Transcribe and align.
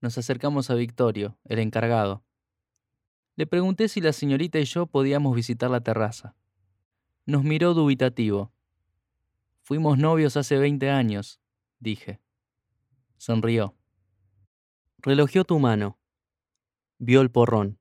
Nos 0.00 0.16
acercamos 0.16 0.70
a 0.70 0.74
Victorio, 0.74 1.38
el 1.44 1.58
encargado. 1.58 2.24
Le 3.36 3.46
pregunté 3.46 3.88
si 3.88 4.00
la 4.00 4.12
señorita 4.12 4.58
y 4.58 4.64
yo 4.64 4.86
podíamos 4.86 5.34
visitar 5.34 5.70
la 5.70 5.82
terraza. 5.82 6.34
Nos 7.26 7.44
miró 7.44 7.74
dubitativo. 7.74 8.52
Fuimos 9.62 9.98
novios 9.98 10.36
hace 10.36 10.58
20 10.58 10.90
años, 10.90 11.40
dije. 11.78 12.20
Sonrió. 13.18 13.76
Relogió 14.98 15.44
tu 15.44 15.58
mano. 15.58 15.98
Vio 16.98 17.20
el 17.20 17.30
porrón. 17.30 17.78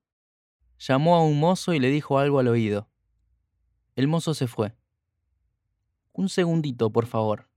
Llamó 0.78 1.16
a 1.16 1.24
un 1.24 1.40
mozo 1.40 1.74
y 1.74 1.80
le 1.80 1.90
dijo 1.90 2.20
algo 2.20 2.40
al 2.40 2.48
oído. 2.48 2.90
El 3.96 4.08
mozo 4.08 4.34
se 4.34 4.48
fue. 4.48 4.76
Un 6.14 6.30
segundito, 6.30 6.90
por 6.90 7.06
favor, 7.06 7.50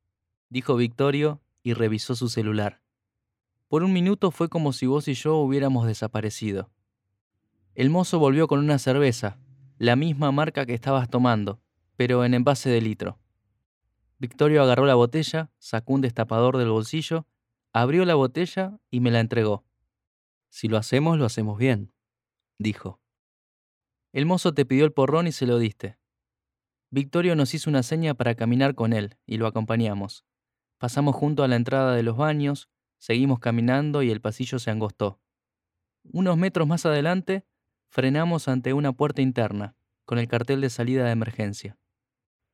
dijo 0.49 0.77
Victorio 0.77 1.41
y 1.63 1.75
revisó 1.75 2.15
su 2.15 2.29
celular. 2.29 2.82
Por 3.73 3.85
un 3.85 3.95
minuto 3.95 4.31
fue 4.31 4.51
como 4.51 4.75
si 4.75 4.85
vos 4.85 5.09
y 5.09 5.15
yo 5.15 5.37
hubiéramos 5.37 5.87
desaparecido. 5.87 6.71
El 7.75 7.89
mozo 7.89 8.19
volvió 8.19 8.47
con 8.47 8.59
una 8.59 8.79
cerveza, 8.79 9.39
la 9.79 9.97
misma 9.97 10.31
marca 10.31 10.67
que 10.67 10.75
estabas 10.75 11.09
tomando, 11.09 11.63
pero 11.97 12.23
en 12.27 12.35
envase 12.35 12.69
de 12.69 12.83
litro. 12.83 13.19
Victorio 14.19 14.63
agarró 14.63 14.85
la 14.85 14.95
botella, 14.95 15.51
sacó 15.57 15.95
un 15.95 16.03
destapador 16.03 16.59
del 16.59 16.69
bolsillo, 16.69 17.27
abrió 17.73 18.05
la 18.05 18.15
botella 18.15 18.79
y 18.91 19.01
me 19.01 19.11
la 19.11 19.21
entregó. 19.21 19.65
Si 20.51 20.69
lo 20.69 20.77
hacemos, 20.77 21.17
lo 21.17 21.25
hacemos 21.25 21.57
bien, 21.57 21.95
dijo. 22.59 23.01
El 24.13 24.27
mozo 24.27 24.53
te 24.53 24.67
pidió 24.67 24.85
el 24.85 24.93
porrón 24.93 25.29
y 25.29 25.33
se 25.33 25.47
lo 25.47 25.57
diste. 25.57 25.97
Victorio 26.91 27.37
nos 27.37 27.55
hizo 27.55 27.71
una 27.71 27.83
seña 27.83 28.13
para 28.13 28.35
caminar 28.35 28.75
con 28.75 28.93
él 28.93 29.17
y 29.25 29.39
lo 29.39 29.47
acompañamos. 29.47 30.27
Pasamos 30.77 31.17
junto 31.17 31.43
a 31.43 31.49
la 31.49 31.57
entrada 31.57 31.95
de 31.95 32.03
los 32.03 32.19
baños, 32.19 32.69
seguimos 33.03 33.41
caminando 33.41 34.05
y 34.05 34.13
el 34.13 34.21
pasillo 34.21 34.61
se 34.61 34.71
angostó. 34.71 35.19
Unos 36.05 36.37
metros 36.37 36.69
más 36.69 36.87
adelante, 36.87 37.45
frenamos 37.89 38.47
ante 38.47 38.75
una 38.75 38.93
puerta 38.93 39.21
interna, 39.21 39.75
con 40.05 40.21
el 40.21 40.29
cartel 40.29 40.61
de 40.61 40.71
salida 40.71 41.05
de 41.07 41.11
emergencia. 41.11 41.77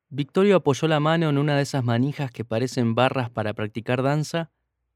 Victorio 0.09 0.55
apoyó 0.55 0.87
la 0.87 0.99
mano 0.99 1.29
en 1.29 1.37
una 1.37 1.55
de 1.55 1.61
esas 1.61 1.83
manijas 1.83 2.31
que 2.31 2.45
parecen 2.45 2.95
barras 2.95 3.29
para 3.29 3.53
practicar 3.53 4.01
danza 4.01 4.49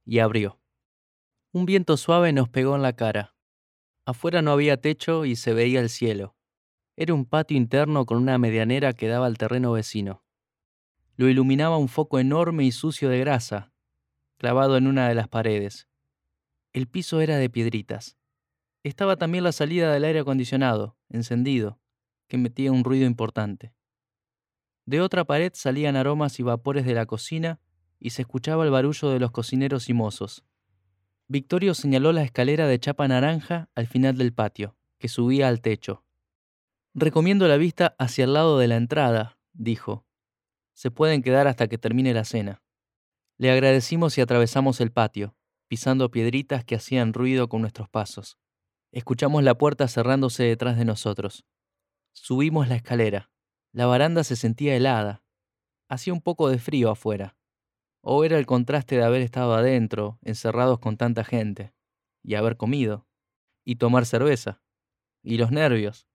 y 0.06 0.18
abrió. 0.18 0.60
Un 1.52 1.68
viento 1.68 1.98
suave 1.98 2.34
nos 2.34 2.50
pegó 2.50 2.76
en 2.76 2.82
la 2.82 2.94
cara. 2.94 3.36
Afuera 4.06 4.42
no 4.42 4.54
había 4.54 4.82
techo 4.82 5.24
y 5.24 5.36
se 5.36 5.54
veía 5.54 5.82
el 5.82 5.90
cielo. 5.90 6.36
Era 6.96 7.14
un 7.14 7.26
patio 7.26 7.58
interno 7.58 8.08
con 8.08 8.18
una 8.18 8.40
medianera 8.40 8.94
que 8.94 9.08
daba 9.08 9.28
al 9.28 9.38
terreno 9.38 9.74
vecino. 9.74 10.24
Lo 11.16 11.30
iluminaba 11.30 11.78
un 11.78 11.90
foco 11.90 12.18
enorme 12.18 12.64
y 12.64 12.72
sucio 12.72 13.08
de 13.10 13.20
grasa, 13.20 13.73
clavado 14.44 14.76
en 14.76 14.88
una 14.88 15.08
de 15.08 15.16
las 15.16 15.30
paredes. 15.30 15.88
El 16.74 16.88
piso 16.88 17.22
era 17.22 17.38
de 17.38 17.50
piedritas. 17.50 18.18
Estaba 18.84 19.16
también 19.16 19.46
la 19.46 19.54
salida 19.54 19.94
del 19.94 20.04
aire 20.04 20.20
acondicionado, 20.20 20.98
encendido, 21.08 21.80
que 22.28 22.38
metía 22.38 22.74
un 22.74 22.84
ruido 22.84 23.06
importante. 23.06 23.74
De 24.86 25.00
otra 25.00 25.24
pared 25.24 25.54
salían 25.56 25.96
aromas 25.96 26.42
y 26.42 26.44
vapores 26.44 26.84
de 26.86 26.94
la 26.94 27.06
cocina 27.06 27.62
y 28.02 28.10
se 28.10 28.24
escuchaba 28.24 28.66
el 28.66 28.72
barullo 28.72 29.12
de 29.12 29.20
los 29.22 29.32
cocineros 29.32 29.88
y 29.88 29.94
mozos. 29.94 30.44
Victorio 31.30 31.74
señaló 31.74 32.12
la 32.12 32.24
escalera 32.24 32.68
de 32.68 32.80
chapa 32.82 33.08
naranja 33.08 33.70
al 33.76 33.88
final 33.88 34.18
del 34.18 34.34
patio, 34.34 34.76
que 34.98 35.08
subía 35.08 35.48
al 35.48 35.62
techo. 35.62 36.04
Recomiendo 36.94 37.48
la 37.48 37.56
vista 37.56 37.96
hacia 37.98 38.26
el 38.26 38.34
lado 38.34 38.60
de 38.60 38.68
la 38.68 38.76
entrada, 38.76 39.38
dijo. 39.54 40.06
Se 40.74 40.92
pueden 40.92 41.22
quedar 41.22 41.48
hasta 41.48 41.70
que 41.70 41.78
termine 41.78 42.14
la 42.14 42.26
cena. 42.26 42.63
Le 43.38 43.52
agradecimos 43.52 44.18
y 44.18 44.22
atravesamos 44.22 44.82
el 44.82 44.92
patio, 44.92 45.36
pisando 45.68 46.12
piedritas 46.12 46.64
que 46.64 46.76
hacían 46.76 47.14
ruido 47.14 47.50
con 47.50 47.62
nuestros 47.62 47.90
pasos. 47.90 48.38
Escuchamos 48.92 49.44
la 49.44 49.58
puerta 49.58 49.88
cerrándose 49.88 50.44
detrás 50.44 50.78
de 50.78 50.86
nosotros. 50.86 51.46
Subimos 52.14 52.68
la 52.68 52.76
escalera. 52.76 53.32
La 53.72 53.86
baranda 53.88 54.24
se 54.24 54.36
sentía 54.36 54.76
helada. 54.76 55.24
Hacía 55.90 56.14
un 56.14 56.22
poco 56.22 56.50
de 56.50 56.60
frío 56.60 56.92
afuera. 56.92 57.36
O 58.02 58.24
era 58.24 58.38
el 58.38 58.46
contraste 58.46 58.98
de 58.98 59.04
haber 59.04 59.22
estado 59.22 59.56
adentro, 59.56 60.20
encerrados 60.22 60.80
con 60.80 60.98
tanta 60.98 61.24
gente, 61.24 61.74
y 62.22 62.36
haber 62.36 62.58
comido, 62.58 63.08
y 63.66 63.78
tomar 63.78 64.06
cerveza, 64.06 64.62
y 65.24 65.38
los 65.38 65.52
nervios, 65.52 66.06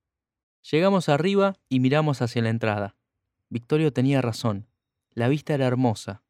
Llegamos 0.70 1.08
arriba 1.08 1.56
y 1.68 1.80
miramos 1.80 2.20
hacia 2.20 2.42
la 2.42 2.50
entrada. 2.50 2.96
Victorio 3.48 3.92
tenía 3.92 4.20
razón. 4.20 4.68
La 5.12 5.28
vista 5.28 5.54
era 5.54 5.66
hermosa. 5.66 6.22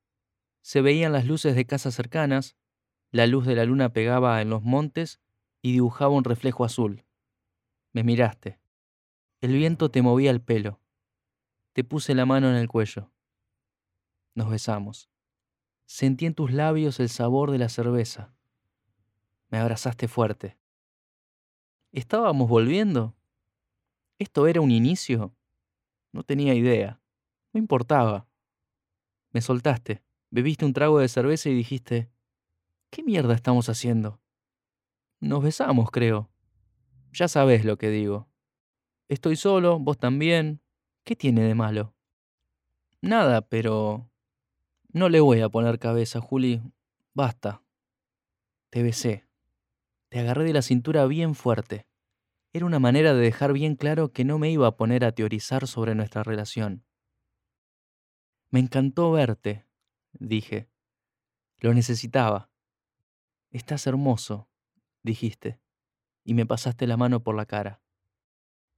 Se 0.68 0.82
veían 0.82 1.12
las 1.12 1.24
luces 1.24 1.56
de 1.56 1.64
casas 1.64 1.94
cercanas, 1.94 2.54
la 3.10 3.26
luz 3.26 3.46
de 3.46 3.54
la 3.54 3.64
luna 3.64 3.94
pegaba 3.94 4.42
en 4.42 4.50
los 4.50 4.62
montes 4.62 5.18
y 5.62 5.72
dibujaba 5.72 6.10
un 6.10 6.24
reflejo 6.24 6.62
azul. 6.62 7.06
Me 7.94 8.04
miraste. 8.04 8.60
El 9.40 9.54
viento 9.54 9.90
te 9.90 10.02
movía 10.02 10.30
el 10.30 10.42
pelo. 10.42 10.78
Te 11.72 11.84
puse 11.84 12.14
la 12.14 12.26
mano 12.26 12.50
en 12.50 12.56
el 12.56 12.68
cuello. 12.68 13.10
Nos 14.34 14.50
besamos. 14.50 15.08
Sentí 15.86 16.26
en 16.26 16.34
tus 16.34 16.52
labios 16.52 17.00
el 17.00 17.08
sabor 17.08 17.50
de 17.50 17.56
la 17.56 17.70
cerveza. 17.70 18.34
Me 19.48 19.56
abrazaste 19.56 20.06
fuerte. 20.06 20.58
¿Estábamos 21.92 22.46
volviendo? 22.46 23.16
¿Esto 24.18 24.46
era 24.46 24.60
un 24.60 24.70
inicio? 24.70 25.34
No 26.12 26.24
tenía 26.24 26.52
idea. 26.52 27.00
No 27.54 27.58
importaba. 27.58 28.28
Me 29.30 29.40
soltaste, 29.40 30.02
bebiste 30.30 30.64
un 30.64 30.72
trago 30.72 30.98
de 30.98 31.08
cerveza 31.08 31.48
y 31.48 31.54
dijiste, 31.54 32.10
¿qué 32.90 33.02
mierda 33.02 33.34
estamos 33.34 33.68
haciendo? 33.68 34.20
Nos 35.20 35.42
besamos, 35.42 35.90
creo. 35.90 36.30
Ya 37.12 37.28
sabes 37.28 37.64
lo 37.64 37.78
que 37.78 37.90
digo. 37.90 38.28
Estoy 39.08 39.36
solo, 39.36 39.78
vos 39.78 39.98
también. 39.98 40.60
¿Qué 41.04 41.16
tiene 41.16 41.42
de 41.42 41.54
malo? 41.54 41.94
Nada, 43.00 43.42
pero... 43.42 44.10
No 44.92 45.08
le 45.08 45.20
voy 45.20 45.40
a 45.40 45.48
poner 45.48 45.78
cabeza, 45.78 46.20
Juli. 46.20 46.62
Basta. 47.14 47.62
Te 48.70 48.82
besé. 48.82 49.26
Te 50.08 50.18
agarré 50.18 50.44
de 50.44 50.52
la 50.52 50.62
cintura 50.62 51.06
bien 51.06 51.34
fuerte. 51.34 51.86
Era 52.52 52.66
una 52.66 52.78
manera 52.78 53.12
de 53.14 53.20
dejar 53.20 53.52
bien 53.52 53.76
claro 53.76 54.12
que 54.12 54.24
no 54.24 54.38
me 54.38 54.50
iba 54.50 54.66
a 54.66 54.76
poner 54.76 55.04
a 55.04 55.12
teorizar 55.12 55.66
sobre 55.66 55.94
nuestra 55.94 56.22
relación. 56.22 56.84
Me 58.50 58.60
encantó 58.60 59.12
verte, 59.12 59.66
dije. 60.18 60.68
Lo 61.58 61.74
necesitaba. 61.74 62.50
Estás 63.50 63.86
hermoso, 63.86 64.48
dijiste, 65.02 65.60
y 66.24 66.34
me 66.34 66.46
pasaste 66.46 66.86
la 66.86 66.96
mano 66.96 67.22
por 67.22 67.34
la 67.34 67.46
cara. 67.46 67.80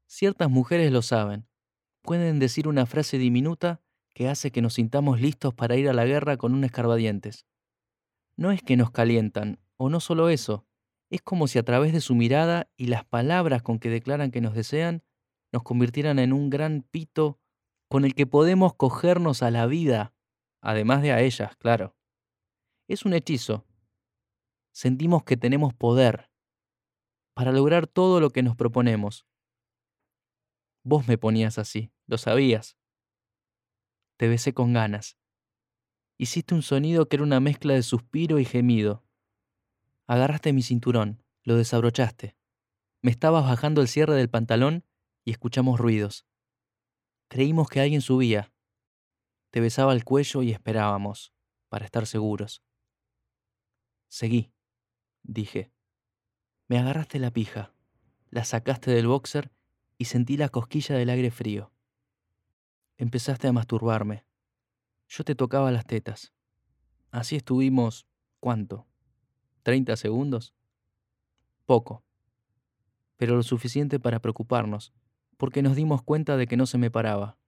Ciertas 0.06 0.50
mujeres 0.50 0.90
lo 0.92 1.02
saben. 1.02 1.46
Pueden 2.02 2.38
decir 2.38 2.68
una 2.68 2.86
frase 2.86 3.18
diminuta 3.18 3.82
que 4.14 4.28
hace 4.28 4.50
que 4.50 4.62
nos 4.62 4.74
sintamos 4.74 5.20
listos 5.20 5.54
para 5.54 5.76
ir 5.76 5.88
a 5.88 5.92
la 5.92 6.06
guerra 6.06 6.36
con 6.36 6.54
un 6.54 6.64
escarbadientes. 6.64 7.46
No 8.36 8.52
es 8.52 8.62
que 8.62 8.76
nos 8.76 8.90
calientan, 8.90 9.58
o 9.76 9.90
no 9.90 10.00
solo 10.00 10.28
eso, 10.30 10.66
es 11.10 11.20
como 11.22 11.48
si 11.48 11.58
a 11.58 11.64
través 11.64 11.92
de 11.92 12.00
su 12.00 12.14
mirada 12.14 12.70
y 12.76 12.86
las 12.86 13.04
palabras 13.04 13.62
con 13.62 13.78
que 13.78 13.90
declaran 13.90 14.30
que 14.30 14.40
nos 14.40 14.54
desean, 14.54 15.02
nos 15.52 15.62
convirtieran 15.62 16.18
en 16.18 16.32
un 16.32 16.48
gran 16.48 16.82
pito 16.82 17.40
con 17.88 18.04
el 18.04 18.14
que 18.14 18.26
podemos 18.26 18.74
cogernos 18.74 19.42
a 19.42 19.50
la 19.50 19.66
vida, 19.66 20.14
además 20.60 21.02
de 21.02 21.12
a 21.12 21.20
ellas, 21.20 21.56
claro. 21.56 21.96
Es 22.88 23.04
un 23.04 23.14
hechizo. 23.14 23.66
Sentimos 24.72 25.24
que 25.24 25.36
tenemos 25.36 25.74
poder 25.74 26.30
para 27.34 27.52
lograr 27.52 27.86
todo 27.86 28.20
lo 28.20 28.30
que 28.30 28.42
nos 28.42 28.56
proponemos. 28.56 29.26
Vos 30.82 31.06
me 31.08 31.18
ponías 31.18 31.58
así, 31.58 31.92
lo 32.06 32.18
sabías. 32.18 32.76
Te 34.16 34.28
besé 34.28 34.52
con 34.52 34.72
ganas. 34.72 35.16
Hiciste 36.18 36.54
un 36.54 36.62
sonido 36.62 37.08
que 37.08 37.16
era 37.16 37.22
una 37.22 37.40
mezcla 37.40 37.74
de 37.74 37.82
suspiro 37.82 38.38
y 38.38 38.44
gemido. 38.44 39.04
Agarraste 40.06 40.52
mi 40.52 40.62
cinturón, 40.62 41.22
lo 41.44 41.56
desabrochaste. 41.56 42.36
Me 43.02 43.10
estabas 43.10 43.44
bajando 43.44 43.80
el 43.80 43.88
cierre 43.88 44.14
del 44.14 44.28
pantalón 44.28 44.84
y 45.24 45.30
escuchamos 45.30 45.80
ruidos. 45.80 46.26
Creímos 47.28 47.68
que 47.68 47.80
alguien 47.80 48.02
subía. 48.02 48.52
Te 49.50 49.60
besaba 49.60 49.92
el 49.92 50.04
cuello 50.04 50.42
y 50.42 50.52
esperábamos, 50.52 51.32
para 51.68 51.84
estar 51.84 52.06
seguros. 52.06 52.62
Seguí, 54.08 54.52
dije. 55.22 55.72
Me 56.68 56.78
agarraste 56.78 57.18
la 57.18 57.32
pija, 57.32 57.74
la 58.30 58.44
sacaste 58.44 58.92
del 58.92 59.08
boxer 59.08 59.50
y 59.98 60.04
sentí 60.04 60.36
la 60.36 60.48
cosquilla 60.48 60.96
del 60.96 61.10
aire 61.10 61.30
frío. 61.30 61.72
Empezaste 62.96 63.48
a 63.48 63.52
masturbarme. 63.52 64.24
Yo 65.08 65.24
te 65.24 65.34
tocaba 65.34 65.72
las 65.72 65.84
tetas. 65.84 66.32
Así 67.10 67.34
estuvimos, 67.34 68.06
¿cuánto? 68.38 68.86
¿30 69.64 69.96
segundos? 69.96 70.54
Poco, 71.66 72.04
pero 73.16 73.34
lo 73.34 73.42
suficiente 73.42 73.98
para 73.98 74.20
preocuparnos, 74.20 74.92
porque 75.36 75.60
nos 75.60 75.74
dimos 75.74 76.02
cuenta 76.02 76.36
de 76.36 76.46
que 76.46 76.56
no 76.56 76.66
se 76.66 76.78
me 76.78 76.90
paraba. 76.90 77.39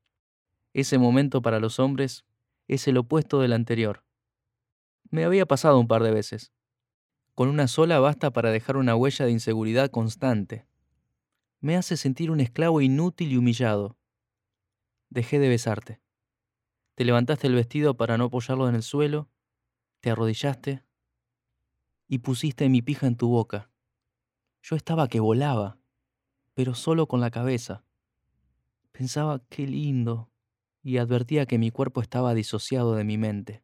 Ese 0.75 0.99
momento 0.99 1.43
para 1.43 1.61
los 1.61 1.79
hombres 1.79 2.25
es 2.67 2.89
el 2.89 2.97
opuesto 2.97 3.41
del 3.41 3.53
anterior. 3.53 4.05
Me 5.11 5.25
había 5.25 5.45
pasado 5.45 5.79
un 5.79 5.87
par 5.87 6.03
de 6.03 6.11
veces. 6.11 6.53
Con 7.35 7.49
una 7.49 7.69
sola 7.69 8.01
basta 8.01 8.33
para 8.33 8.51
dejar 8.51 8.79
una 8.79 8.97
huella 8.97 9.27
de 9.27 9.33
inseguridad 9.33 9.91
constante. 9.91 10.67
Me 11.61 11.77
hace 11.77 11.97
sentir 11.97 12.31
un 12.31 12.41
esclavo 12.41 12.81
inútil 12.81 13.33
y 13.33 13.37
humillado. 13.37 13.99
Dejé 15.11 15.39
de 15.39 15.49
besarte. 15.51 16.01
Te 16.95 17.05
levantaste 17.05 17.47
el 17.47 17.55
vestido 17.55 17.97
para 17.97 18.17
no 18.17 18.25
apoyarlo 18.25 18.69
en 18.69 18.75
el 18.75 18.83
suelo, 18.83 19.29
te 20.01 20.11
arrodillaste 20.11 20.85
y 22.09 22.19
pusiste 22.19 22.69
mi 22.69 22.83
pija 22.83 23.07
en 23.07 23.17
tu 23.17 23.29
boca. 23.29 23.71
Yo 24.63 24.77
estaba 24.77 25.09
que 25.09 25.21
volaba, 25.21 25.79
pero 26.55 26.75
solo 26.75 27.07
con 27.07 27.21
la 27.21 27.31
cabeza. 27.31 27.85
Pensaba 28.93 29.41
qué 29.49 29.67
lindo 29.67 30.32
y 30.83 30.99
advertía 30.99 31.47
que 31.47 31.59
mi 31.59 31.71
cuerpo 31.71 32.01
estaba 32.01 32.35
disociado 32.35 32.95
de 32.95 33.05
mi 33.05 33.19
mente. 33.19 33.63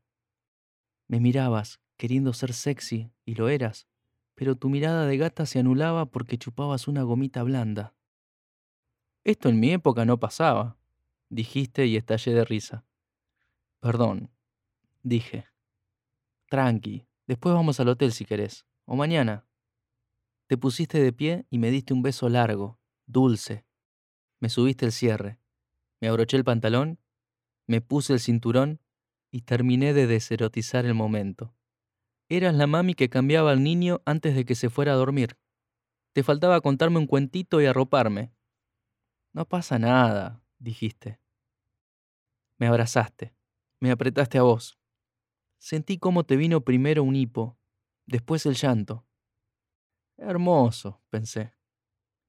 Me 1.08 1.20
mirabas 1.20 1.80
queriendo 1.96 2.32
ser 2.32 2.52
sexy 2.52 3.10
y 3.24 3.34
lo 3.34 3.48
eras, 3.48 3.88
pero 4.34 4.54
tu 4.54 4.68
mirada 4.68 5.06
de 5.06 5.16
gata 5.16 5.46
se 5.46 5.58
anulaba 5.58 6.06
porque 6.06 6.38
chupabas 6.38 6.86
una 6.86 7.02
gomita 7.02 7.42
blanda. 7.42 7.94
Esto 9.24 9.48
en 9.48 9.58
mi 9.58 9.72
época 9.72 10.04
no 10.04 10.20
pasaba, 10.20 10.78
dijiste 11.28 11.86
y 11.86 11.96
estallé 11.96 12.32
de 12.34 12.44
risa. 12.44 12.84
Perdón, 13.80 14.30
dije. 15.02 15.46
Tranqui, 16.48 17.06
después 17.26 17.54
vamos 17.54 17.80
al 17.80 17.88
hotel 17.88 18.12
si 18.12 18.24
querés, 18.24 18.64
o 18.84 18.96
mañana. 18.96 19.44
Te 20.46 20.56
pusiste 20.56 21.02
de 21.02 21.12
pie 21.12 21.46
y 21.50 21.58
me 21.58 21.70
diste 21.70 21.92
un 21.92 22.02
beso 22.02 22.28
largo, 22.28 22.78
dulce. 23.06 23.66
Me 24.40 24.48
subiste 24.48 24.86
el 24.86 24.92
cierre, 24.92 25.40
me 26.00 26.08
abroché 26.08 26.36
el 26.36 26.44
pantalón, 26.44 26.98
me 27.68 27.80
puse 27.82 28.14
el 28.14 28.20
cinturón 28.20 28.80
y 29.30 29.42
terminé 29.42 29.92
de 29.92 30.06
deserotizar 30.06 30.86
el 30.86 30.94
momento. 30.94 31.54
Eras 32.30 32.54
la 32.54 32.66
mami 32.66 32.94
que 32.94 33.10
cambiaba 33.10 33.52
al 33.52 33.62
niño 33.62 34.00
antes 34.06 34.34
de 34.34 34.44
que 34.44 34.54
se 34.54 34.70
fuera 34.70 34.92
a 34.92 34.96
dormir. 34.96 35.38
Te 36.14 36.22
faltaba 36.22 36.60
contarme 36.62 36.98
un 36.98 37.06
cuentito 37.06 37.60
y 37.60 37.66
arroparme. 37.66 38.32
No 39.32 39.44
pasa 39.44 39.78
nada, 39.78 40.42
dijiste. 40.58 41.20
Me 42.56 42.66
abrazaste, 42.66 43.34
me 43.80 43.90
apretaste 43.90 44.38
a 44.38 44.42
vos. 44.42 44.78
Sentí 45.58 45.98
cómo 45.98 46.24
te 46.24 46.36
vino 46.36 46.62
primero 46.62 47.02
un 47.02 47.16
hipo, 47.16 47.58
después 48.06 48.46
el 48.46 48.54
llanto. 48.54 49.06
Hermoso, 50.16 51.02
pensé. 51.10 51.52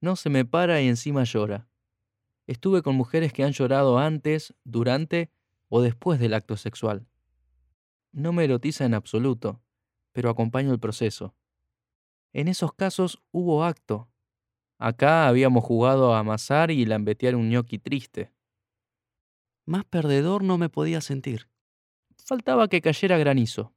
No 0.02 0.16
se 0.16 0.28
me 0.28 0.44
para 0.44 0.80
y 0.82 0.88
encima 0.88 1.24
llora. 1.24 1.69
Estuve 2.50 2.82
con 2.82 2.96
mujeres 2.96 3.32
que 3.32 3.44
han 3.44 3.52
llorado 3.52 4.00
antes, 4.00 4.56
durante 4.64 5.30
o 5.68 5.82
después 5.82 6.18
del 6.18 6.34
acto 6.34 6.56
sexual. 6.56 7.06
No 8.10 8.32
me 8.32 8.42
erotiza 8.42 8.84
en 8.84 8.94
absoluto, 8.94 9.62
pero 10.10 10.30
acompaño 10.30 10.72
el 10.72 10.80
proceso. 10.80 11.36
En 12.32 12.48
esos 12.48 12.72
casos 12.72 13.22
hubo 13.30 13.62
acto. 13.62 14.10
Acá 14.78 15.28
habíamos 15.28 15.62
jugado 15.62 16.12
a 16.12 16.18
amasar 16.18 16.72
y 16.72 16.84
lambetear 16.86 17.36
un 17.36 17.50
ñoqui 17.50 17.78
triste. 17.78 18.32
Más 19.64 19.84
perdedor 19.84 20.42
no 20.42 20.58
me 20.58 20.68
podía 20.68 21.00
sentir. 21.00 21.48
Faltaba 22.26 22.66
que 22.66 22.80
cayera 22.80 23.16
granizo. 23.16 23.72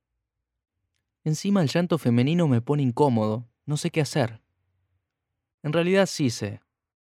Encima 1.24 1.62
el 1.62 1.70
llanto 1.70 2.00
femenino 2.00 2.48
me 2.48 2.60
pone 2.60 2.82
incómodo, 2.82 3.48
no 3.68 3.78
sé 3.78 3.92
qué 3.92 4.02
hacer. 4.02 4.42
En 5.62 5.74
realidad 5.74 6.08
sí 6.08 6.32
sé. 6.32 6.63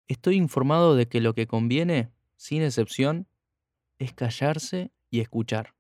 Estoy 0.08 0.36
informado 0.36 0.96
de 0.96 1.08
que 1.08 1.22
lo 1.22 1.34
que 1.34 1.48
conviene, 1.48 2.12
sin 2.36 2.62
excepción, 2.62 3.28
es 4.00 4.14
callarse 4.14 4.92
y 5.10 5.20
escuchar. 5.20 5.76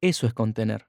Eso 0.00 0.26
es 0.26 0.34
contener. 0.34 0.88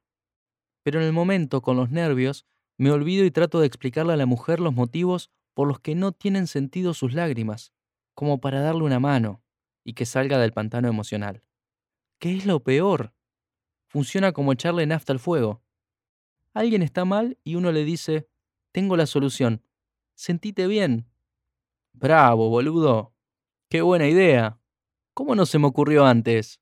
Pero 0.83 0.99
en 0.99 1.05
el 1.05 1.13
momento, 1.13 1.61
con 1.61 1.77
los 1.77 1.91
nervios, 1.91 2.45
me 2.77 2.91
olvido 2.91 3.25
y 3.25 3.31
trato 3.31 3.59
de 3.59 3.67
explicarle 3.67 4.13
a 4.13 4.17
la 4.17 4.25
mujer 4.25 4.59
los 4.59 4.73
motivos 4.73 5.29
por 5.53 5.67
los 5.67 5.79
que 5.79 5.95
no 5.95 6.11
tienen 6.11 6.47
sentido 6.47 6.93
sus 6.93 7.13
lágrimas, 7.13 7.73
como 8.15 8.41
para 8.41 8.61
darle 8.61 8.83
una 8.83 8.99
mano 8.99 9.43
y 9.83 9.93
que 9.93 10.05
salga 10.05 10.39
del 10.39 10.53
pantano 10.53 10.87
emocional. 10.87 11.43
¿Qué 12.19 12.35
es 12.35 12.45
lo 12.45 12.63
peor? 12.63 13.13
Funciona 13.87 14.31
como 14.31 14.53
echarle 14.53 14.85
nafta 14.87 15.13
al 15.13 15.19
fuego. 15.19 15.61
Alguien 16.53 16.81
está 16.81 17.05
mal 17.05 17.37
y 17.43 17.55
uno 17.55 17.71
le 17.71 17.83
dice, 17.83 18.27
tengo 18.71 18.97
la 18.97 19.05
solución, 19.05 19.61
sentite 20.15 20.67
bien. 20.67 21.12
Bravo, 21.93 22.49
boludo. 22.49 23.13
Qué 23.69 23.81
buena 23.81 24.07
idea. 24.07 24.59
¿Cómo 25.13 25.35
no 25.35 25.45
se 25.45 25.59
me 25.59 25.67
ocurrió 25.67 26.05
antes? 26.05 26.59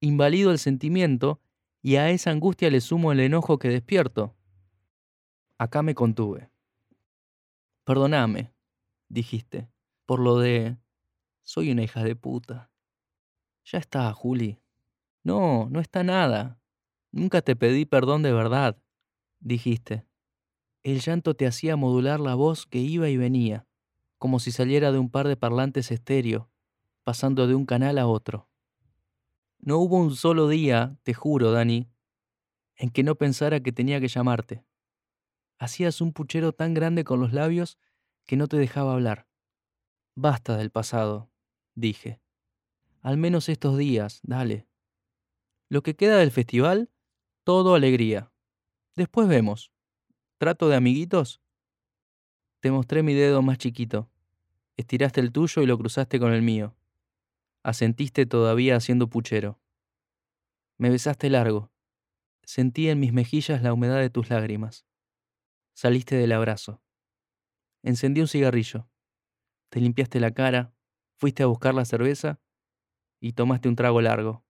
Invalido 0.00 0.50
el 0.50 0.58
sentimiento 0.58 1.40
y 1.82 1.96
a 1.96 2.10
esa 2.10 2.30
angustia 2.30 2.70
le 2.70 2.80
sumo 2.80 3.12
el 3.12 3.20
enojo 3.20 3.58
que 3.58 3.68
despierto. 3.68 4.34
Acá 5.58 5.82
me 5.82 5.94
contuve. 5.94 6.50
Perdóname, 7.84 8.52
dijiste, 9.08 9.68
por 10.06 10.20
lo 10.20 10.38
de... 10.38 10.78
Soy 11.44 11.70
una 11.70 11.82
hija 11.82 12.02
de 12.02 12.16
puta. 12.16 12.70
Ya 13.64 13.78
está, 13.78 14.12
Juli. 14.12 14.58
No, 15.22 15.68
no 15.70 15.80
está 15.80 16.02
nada. 16.02 16.60
Nunca 17.10 17.42
te 17.42 17.56
pedí 17.56 17.84
perdón 17.84 18.22
de 18.22 18.32
verdad, 18.32 18.80
dijiste. 19.38 20.06
El 20.82 21.00
llanto 21.00 21.34
te 21.34 21.46
hacía 21.46 21.76
modular 21.76 22.20
la 22.20 22.34
voz 22.34 22.66
que 22.66 22.78
iba 22.78 23.08
y 23.08 23.16
venía 23.16 23.66
como 24.22 24.38
si 24.38 24.52
saliera 24.52 24.92
de 24.92 25.00
un 25.00 25.10
par 25.10 25.26
de 25.26 25.36
parlantes 25.36 25.90
estéreo, 25.90 26.48
pasando 27.02 27.48
de 27.48 27.56
un 27.56 27.66
canal 27.66 27.98
a 27.98 28.06
otro. 28.06 28.48
No 29.58 29.78
hubo 29.78 29.96
un 29.96 30.14
solo 30.14 30.46
día, 30.46 30.96
te 31.02 31.12
juro, 31.12 31.50
Dani, 31.50 31.90
en 32.76 32.90
que 32.90 33.02
no 33.02 33.16
pensara 33.16 33.58
que 33.58 33.72
tenía 33.72 34.00
que 34.00 34.06
llamarte. 34.06 34.64
Hacías 35.58 36.00
un 36.00 36.12
puchero 36.12 36.52
tan 36.52 36.72
grande 36.72 37.02
con 37.02 37.18
los 37.18 37.32
labios 37.32 37.80
que 38.24 38.36
no 38.36 38.46
te 38.46 38.58
dejaba 38.58 38.92
hablar. 38.92 39.26
Basta 40.14 40.56
del 40.56 40.70
pasado, 40.70 41.28
dije. 41.74 42.20
Al 43.00 43.16
menos 43.16 43.48
estos 43.48 43.76
días, 43.76 44.20
dale. 44.22 44.68
Lo 45.68 45.82
que 45.82 45.96
queda 45.96 46.18
del 46.18 46.30
festival, 46.30 46.92
todo 47.42 47.74
alegría. 47.74 48.30
Después 48.94 49.26
vemos. 49.26 49.72
¿Trato 50.38 50.68
de 50.68 50.76
amiguitos? 50.76 51.42
Te 52.60 52.70
mostré 52.70 53.02
mi 53.02 53.14
dedo 53.14 53.42
más 53.42 53.58
chiquito. 53.58 54.11
Estiraste 54.76 55.20
el 55.20 55.32
tuyo 55.32 55.62
y 55.62 55.66
lo 55.66 55.78
cruzaste 55.78 56.18
con 56.18 56.32
el 56.32 56.42
mío. 56.42 56.74
Asentiste 57.62 58.26
todavía 58.26 58.76
haciendo 58.76 59.08
puchero. 59.08 59.60
Me 60.78 60.90
besaste 60.90 61.30
largo. 61.30 61.70
Sentí 62.44 62.88
en 62.88 62.98
mis 62.98 63.12
mejillas 63.12 63.62
la 63.62 63.72
humedad 63.72 64.00
de 64.00 64.10
tus 64.10 64.30
lágrimas. 64.30 64.86
Saliste 65.74 66.16
del 66.16 66.32
abrazo. 66.32 66.82
Encendí 67.82 68.20
un 68.20 68.28
cigarrillo. 68.28 68.88
Te 69.68 69.80
limpiaste 69.80 70.20
la 70.20 70.32
cara, 70.32 70.74
fuiste 71.16 71.42
a 71.42 71.46
buscar 71.46 71.74
la 71.74 71.84
cerveza 71.84 72.40
y 73.20 73.32
tomaste 73.32 73.68
un 73.68 73.76
trago 73.76 74.00
largo. 74.00 74.44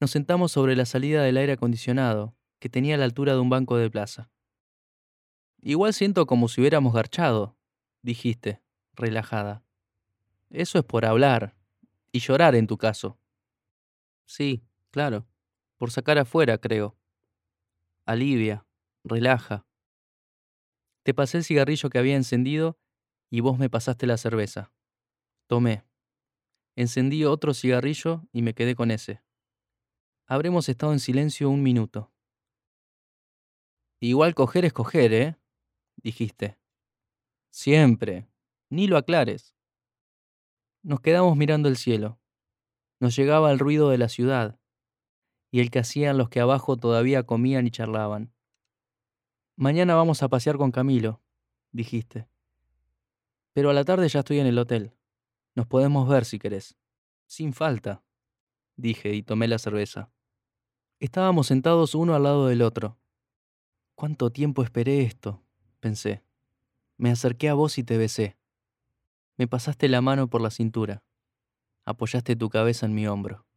Nos 0.00 0.10
sentamos 0.10 0.52
sobre 0.52 0.76
la 0.76 0.86
salida 0.86 1.22
del 1.22 1.36
aire 1.36 1.52
acondicionado, 1.52 2.36
que 2.60 2.68
tenía 2.68 2.96
la 2.96 3.04
altura 3.04 3.34
de 3.34 3.40
un 3.40 3.50
banco 3.50 3.76
de 3.76 3.90
plaza. 3.90 4.30
Igual 5.60 5.94
siento 5.94 6.26
como 6.26 6.48
si 6.48 6.60
hubiéramos 6.60 6.92
garchado, 6.92 7.56
dijiste, 8.02 8.62
relajada. 8.98 9.64
Eso 10.50 10.78
es 10.78 10.84
por 10.84 11.04
hablar 11.04 11.56
y 12.12 12.20
llorar 12.20 12.54
en 12.54 12.66
tu 12.66 12.78
caso. 12.78 13.18
Sí, 14.26 14.62
claro, 14.90 15.26
por 15.76 15.90
sacar 15.90 16.18
afuera, 16.18 16.58
creo. 16.58 16.98
Alivia, 18.04 18.66
relaja. 19.04 19.66
Te 21.02 21.14
pasé 21.14 21.38
el 21.38 21.44
cigarrillo 21.44 21.88
que 21.88 21.98
había 21.98 22.16
encendido 22.16 22.78
y 23.30 23.40
vos 23.40 23.58
me 23.58 23.70
pasaste 23.70 24.06
la 24.06 24.16
cerveza. 24.16 24.72
Tomé. 25.46 25.84
Encendí 26.76 27.24
otro 27.24 27.54
cigarrillo 27.54 28.26
y 28.32 28.42
me 28.42 28.54
quedé 28.54 28.74
con 28.74 28.90
ese. 28.90 29.22
Habremos 30.26 30.68
estado 30.68 30.92
en 30.92 31.00
silencio 31.00 31.48
un 31.50 31.62
minuto. 31.62 32.12
Igual 34.00 34.34
coger 34.34 34.64
es 34.64 34.72
coger, 34.72 35.12
¿eh? 35.12 35.36
dijiste. 35.96 36.58
Siempre, 37.50 38.28
ni 38.70 38.86
lo 38.86 38.96
aclares. 38.96 39.54
Nos 40.82 41.00
quedamos 41.00 41.36
mirando 41.36 41.68
el 41.68 41.76
cielo. 41.76 42.18
Nos 43.00 43.16
llegaba 43.16 43.50
el 43.50 43.58
ruido 43.58 43.90
de 43.90 43.98
la 43.98 44.08
ciudad 44.08 44.58
y 45.50 45.60
el 45.60 45.70
que 45.70 45.78
hacían 45.78 46.18
los 46.18 46.28
que 46.28 46.40
abajo 46.40 46.76
todavía 46.76 47.24
comían 47.24 47.66
y 47.66 47.70
charlaban. 47.70 48.32
Mañana 49.56 49.94
vamos 49.94 50.22
a 50.22 50.28
pasear 50.28 50.56
con 50.56 50.70
Camilo, 50.70 51.20
dijiste. 51.72 52.28
Pero 53.52 53.70
a 53.70 53.72
la 53.72 53.84
tarde 53.84 54.08
ya 54.08 54.20
estoy 54.20 54.38
en 54.38 54.46
el 54.46 54.58
hotel. 54.58 54.92
Nos 55.54 55.66
podemos 55.66 56.08
ver 56.08 56.24
si 56.24 56.38
querés. 56.38 56.76
Sin 57.26 57.52
falta, 57.52 58.04
dije 58.76 59.14
y 59.14 59.22
tomé 59.22 59.48
la 59.48 59.58
cerveza. 59.58 60.12
Estábamos 61.00 61.48
sentados 61.48 61.94
uno 61.94 62.14
al 62.14 62.24
lado 62.24 62.46
del 62.46 62.62
otro. 62.62 62.98
¿Cuánto 63.94 64.30
tiempo 64.30 64.62
esperé 64.62 65.02
esto? 65.02 65.42
pensé. 65.80 66.22
Me 66.96 67.10
acerqué 67.10 67.48
a 67.48 67.54
vos 67.54 67.78
y 67.78 67.84
te 67.84 67.96
besé. 67.96 68.36
Me 69.38 69.46
pasaste 69.46 69.88
la 69.88 70.00
mano 70.00 70.28
por 70.28 70.42
la 70.42 70.50
cintura. 70.50 71.04
Apoyaste 71.86 72.34
tu 72.34 72.48
cabeza 72.48 72.86
en 72.86 72.94
mi 72.94 73.06
hombro. 73.06 73.47